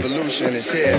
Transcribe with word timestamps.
revolution 0.00 0.54
is 0.54 0.70
here. 0.70 0.98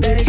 Make 0.00 0.27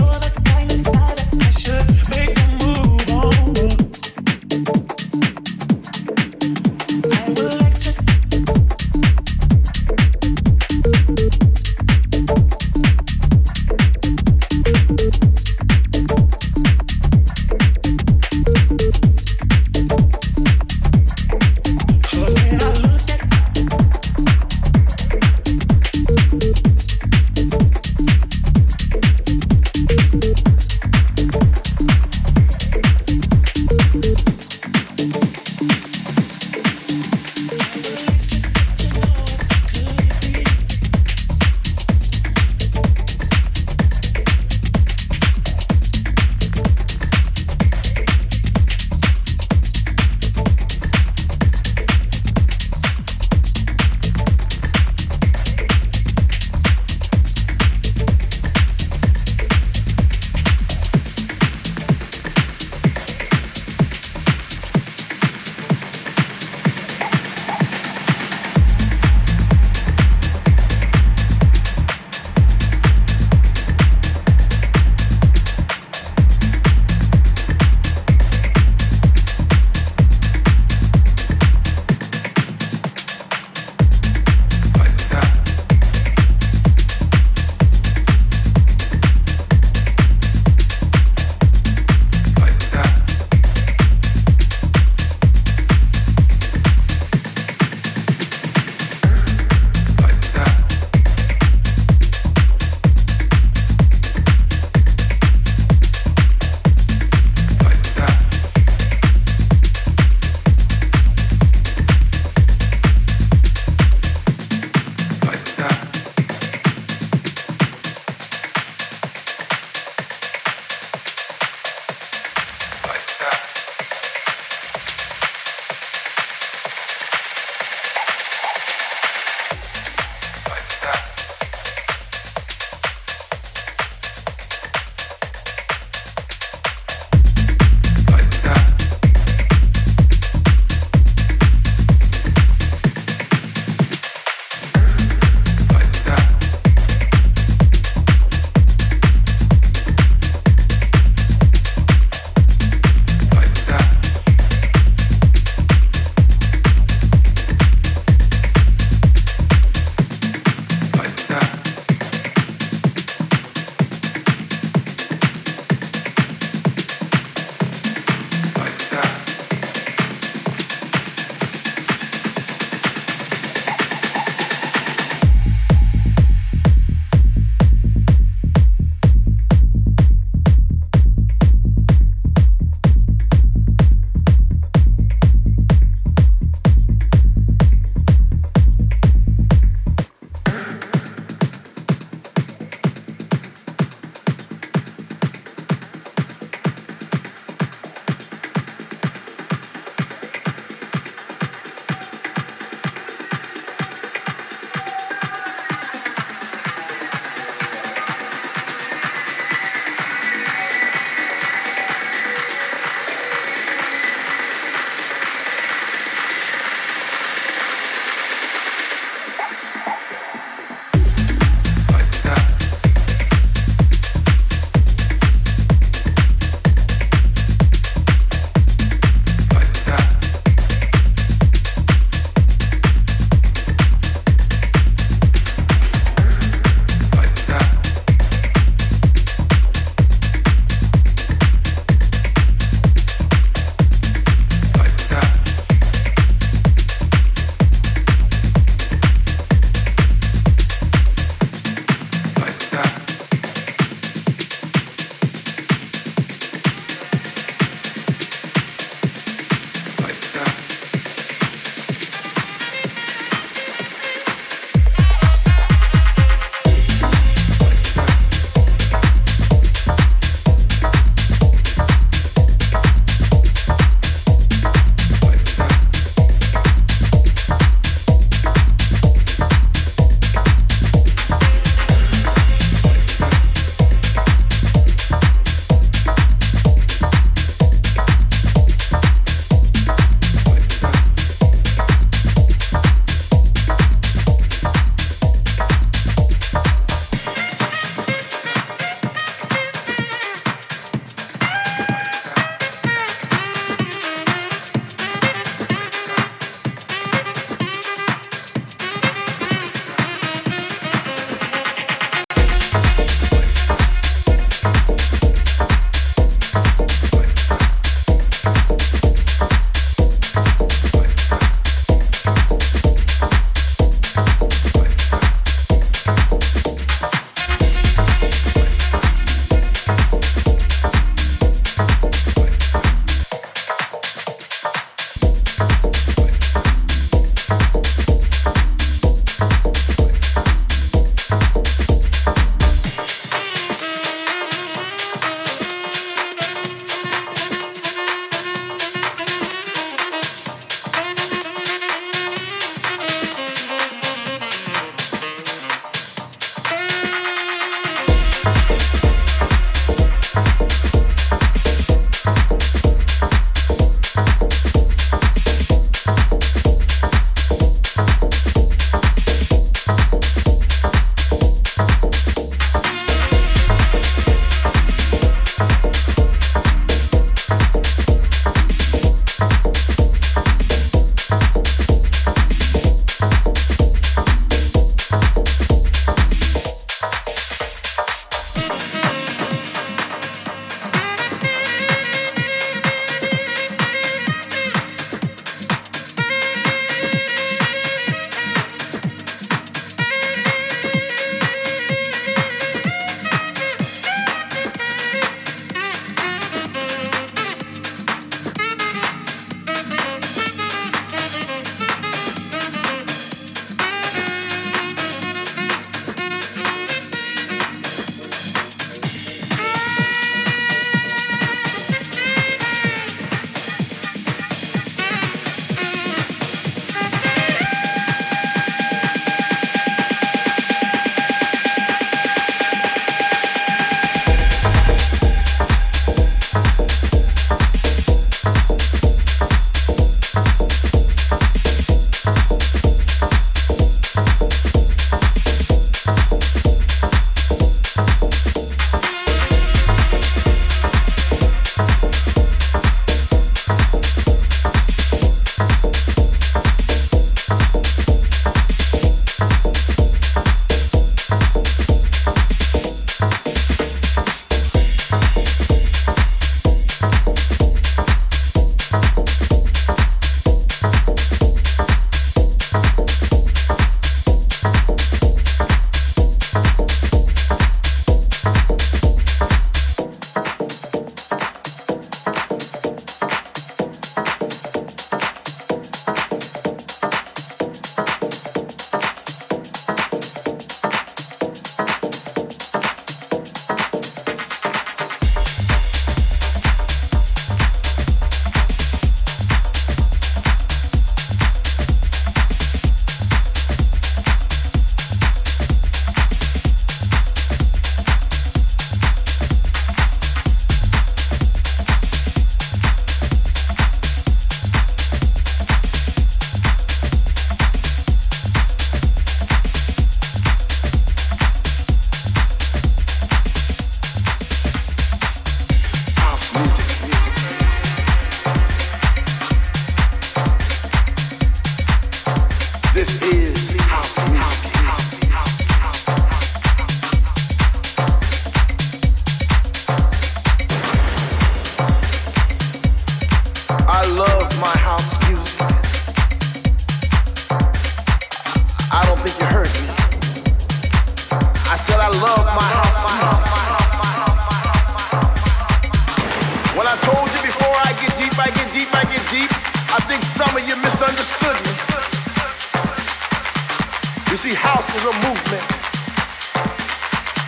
You 564.29 564.37
see, 564.37 564.53
house 564.53 564.85
is 564.93 565.01
a 565.09 565.15
movement. 565.25 565.65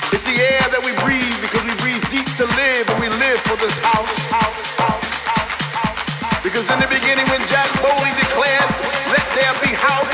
It's 0.09 0.25
the 0.25 0.33
air 0.33 0.65
that 0.73 0.81
we 0.81 0.97
breathe 1.05 1.37
because 1.37 1.61
we 1.61 1.77
breathe 1.77 2.01
deep 2.09 2.25
to 2.41 2.49
live 2.57 2.89
and 2.89 2.97
we 2.97 3.05
live 3.21 3.37
for 3.45 3.53
this 3.61 3.77
house. 3.85 4.09
because 6.41 6.65
in 6.73 6.81
the 6.81 6.89
beginning 6.89 7.29
when 7.29 7.37
Jack 7.53 7.69
Bowley 7.85 8.09
declared, 8.17 8.65
let 9.13 9.21
there 9.37 9.53
be 9.61 9.77
house, 9.77 10.09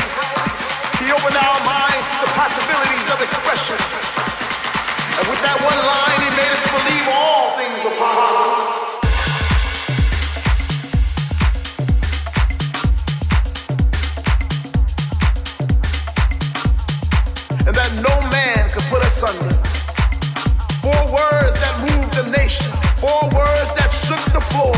he 1.00 1.08
opened 1.08 1.40
our 1.40 1.60
minds 1.64 2.08
to 2.20 2.28
the 2.28 2.32
possibilities 2.36 3.08
of 3.16 3.18
expression. 3.24 3.80
And 5.24 5.26
with 5.32 5.40
that 5.48 5.58
one 5.64 5.80
line, 5.80 6.20
he 6.20 6.32
made 6.36 6.52
us 6.52 6.64
believe 6.68 7.08
all 7.08 7.37
nation. 22.48 22.72
Four 23.04 23.24
words 23.36 23.70
that 23.76 23.92
shook 24.08 24.24
the 24.32 24.40
floor. 24.40 24.76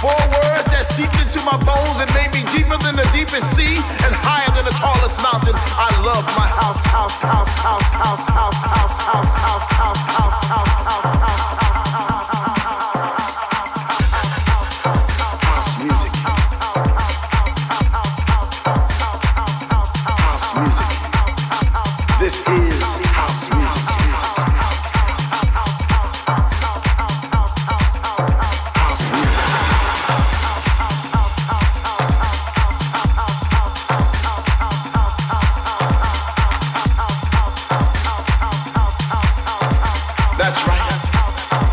Four 0.00 0.16
words 0.32 0.66
that 0.72 0.88
seeped 0.96 1.16
into 1.20 1.40
my 1.44 1.56
bones 1.60 1.96
and 2.00 2.08
made 2.16 2.32
me 2.32 2.40
deeper 2.56 2.78
than 2.80 2.96
the 2.96 3.04
deepest 3.12 3.44
sea 3.52 3.76
and 4.04 4.12
higher 4.24 4.48
than 4.56 4.64
the 4.64 4.76
tallest 4.80 5.20
mountain. 5.20 5.52
I 5.76 5.92
love 6.00 6.24
my 6.32 6.48
house, 6.48 6.80
house, 6.88 7.16
house, 7.20 7.52
house, 7.60 7.84
house, 8.00 8.24
house, 8.32 8.56
house, 8.64 8.96
house, 8.96 9.28
house, 9.44 9.68
house, 9.76 10.02
house, 10.16 10.40
house, 10.48 10.72
house, 10.88 11.04
house, 11.04 11.58
house. 11.60 11.75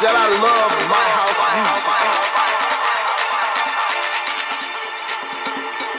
said 0.00 0.14
I 0.14 0.28
love 0.28 0.72
my 0.94 1.06
house 1.18 1.42
music. 1.58 1.94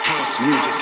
House 0.08 0.40
music. 0.40 0.78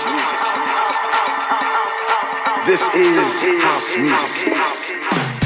This 2.67 2.83
is 2.93 3.41
house 3.63 3.97
music. 3.97 5.36